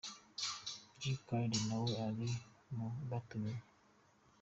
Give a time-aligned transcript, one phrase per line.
[0.99, 2.29] Dj Khaled nawe ari
[2.75, 3.59] mu batumiwe.